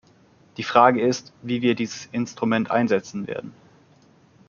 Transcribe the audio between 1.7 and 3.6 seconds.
dieses Instrument einsetzen werden.